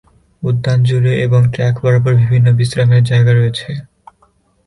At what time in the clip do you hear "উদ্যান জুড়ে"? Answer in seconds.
0.43-1.13